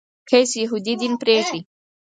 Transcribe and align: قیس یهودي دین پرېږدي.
قیس 0.29 0.49
یهودي 0.61 0.93
دین 1.01 1.13
پرېږدي. 1.21 1.61